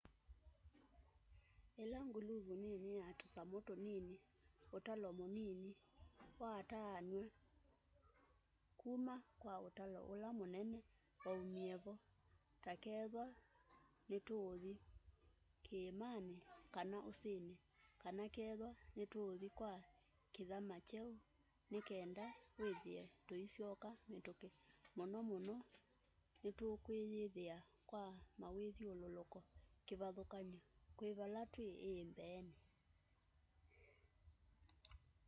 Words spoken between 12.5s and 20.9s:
ta kethwa nituuthi kiimani kana usini kana kethwa nituuthi kwa kithama